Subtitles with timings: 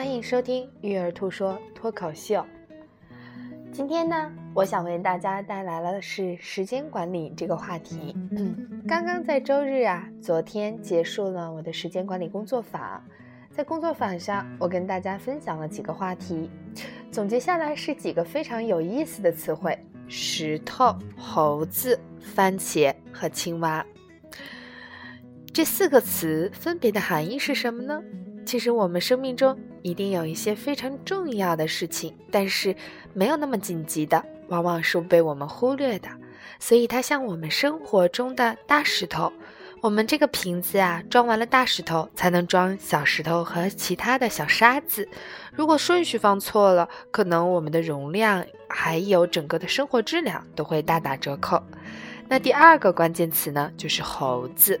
[0.00, 2.36] 欢迎收听《育儿兔说脱口秀》。
[3.70, 8.16] 今天呢，我想为大家带来的是时间管理这个话题。
[8.30, 13.04] 嗯，刚刚在周日啊，昨天结束了我的时间管理工作坊，
[13.50, 16.48] 在工作坊上，我跟大家分享了几个话题，
[17.12, 23.84] 总结下来是几个非常有意思的词汇：石头、猴子、番茄和青蛙。
[25.52, 28.02] 这四个词分别的含义是什么呢？
[28.46, 32.74] 其实我们生命中一定有一些非常重要的事情，但是
[33.12, 36.08] 没有那么紧急的，往往是被我们忽略的。
[36.58, 39.32] 所以它像我们生活中的大石头，
[39.80, 45.08] 我们这个瓶子啊，装完了大石头，才能装小石头和其他的小沙子。
[45.52, 51.62] 如果顺序放错了，可能我们的容量还有整个的生活质量都会大打折扣。
[52.30, 54.80] 那第二个关键词呢，就是猴子。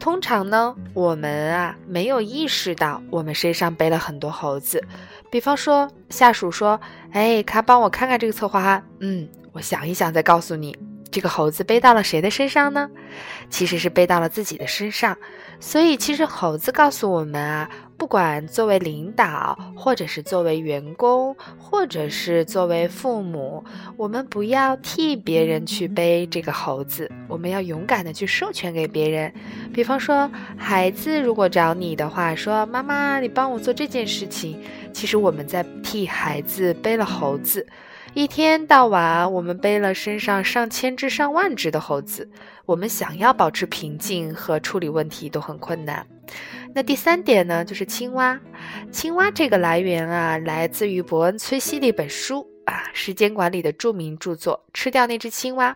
[0.00, 4.84] 通常呢，我们啊没有意识到我们身上背了很多猴子。
[5.30, 6.80] 比方说，下属说
[7.14, 10.76] ：“哎，卡，帮我看看这个策划案。”嗯，我想一想再告诉你。
[11.12, 12.90] 这个猴子背到了谁的身上呢？
[13.48, 15.16] 其实是背到了自己的身上。
[15.60, 17.70] 所以，其实猴子告诉我们啊，
[18.00, 23.62] 不管作为领导，或者是作为员工，或者是作为父母，
[23.98, 29.30] 我们不要替别人去背这个猴子，我们要勇敢的去授权给别人。
[29.70, 34.58] 比方说，孩子如果找你的话，说：“妈妈，你帮我做这件事情。”
[34.94, 37.66] 其实我们在替孩子背了猴子。
[38.12, 42.28] 一天到晚，我们背了身上上千只、上万只的猴子，
[42.66, 46.04] 我们想要保持平静和处理问题都很困难。
[46.74, 48.40] 那第三点呢，就是青蛙。
[48.90, 55.72] 青蛙这个来源啊，来自于伯恩·崔西的一本书啊，时间管理的著名著作《吃掉那只青蛙》。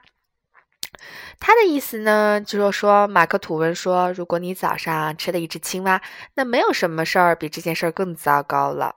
[1.38, 6.02] 他的意思呢，就是说，马克·吐温说，如果你早上吃了一只青蛙，
[6.34, 8.96] 那没有什么事儿比这件事儿更糟糕了。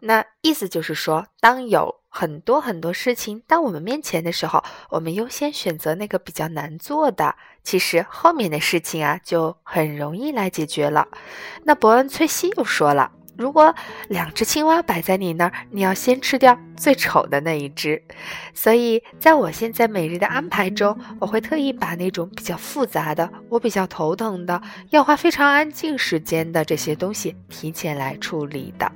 [0.00, 11.08] 那意思就是说，当有很多很多事情到我们面前的时候，我们优先选择那个比较难做的，其实后面的事情啊就很容易来解决了。
[11.64, 13.74] 那伯恩·崔西又说了，如果
[14.08, 18.04] 两只青蛙摆在你那儿，你要先吃掉最丑的那一只。
[18.52, 24.60] 所以，在我现在每日的安排中，我会特意把那种比较复杂的、我比较头疼的、
[24.90, 28.92] 要花非常安静时间的这些东西提前来处理的。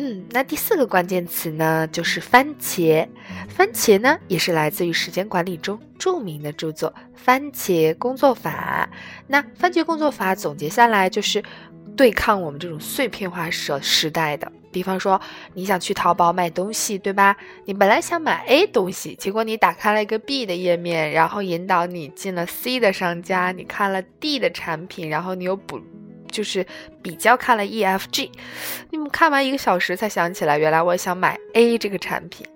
[0.00, 3.04] 嗯，那第四个关键词呢，就是番茄。
[3.48, 8.88] 番茄呢，也是来自于时间管理中著名的著作《番茄工作法》。
[9.26, 11.42] 那番茄工作法总结下来就是
[11.96, 14.52] 对抗我们这种碎片化时时代的。
[14.70, 15.20] 比方说，
[15.54, 17.36] 你想去淘宝买东西，对吧？
[17.64, 25.80] 你本来想买 A 东西，结果你打开了一个 B 的页面，然后引导你进了 C 的商家，你看了 D 的产品，然后你又补。
[26.28, 26.64] 就是
[27.02, 28.30] 比较看了 E F G，
[28.90, 32.46] 你们看完一个小时才想起来，原来我想买 A 这个产品。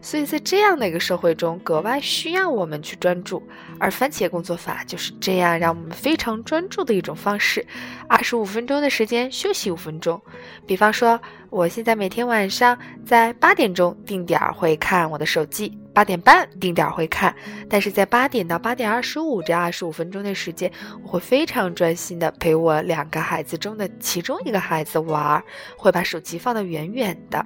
[0.00, 3.42] 所以在这样的一个社会中，格外需要我们去专注。
[3.78, 7.66] 而番茄工作法就是这样让我们非常专注的一种方式。
[8.08, 10.20] 二十五分钟的时间，休息五分钟。
[10.66, 11.20] 比方说，
[11.50, 15.76] 我现在每天晚上在八点钟定点会看我的手机。
[15.92, 17.34] 八点半定点会看，
[17.70, 20.70] 但是在八点到八点二十五这二十五分钟的时间，
[21.02, 25.42] 我会非常专心的陪我两个孩子中的其中一个孩子玩，
[25.74, 27.44] 会把手机放得远远的。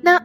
[0.00, 0.20] 那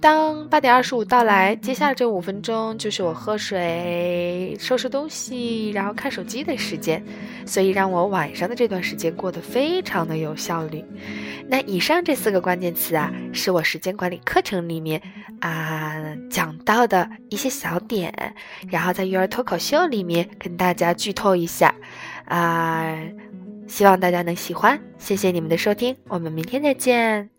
[0.00, 7.02] 当八点二十五到来，接下来这五分钟就是我喝水、收拾东西，然后看手机的时间，
[7.44, 10.84] 所以让我晚上的这段时间过得非常的有效率。
[11.48, 15.00] 那以上这四个关键词啊，是我时间管理课程里面
[15.40, 15.94] 啊
[16.30, 18.12] 讲到的一些小点，
[18.68, 21.74] 然后在育儿脱口秀里面跟大家剧透一下
[22.26, 22.96] 啊，
[23.66, 24.78] 希望大家能喜欢。
[24.98, 27.35] 谢谢你们的收听，我们明天再见。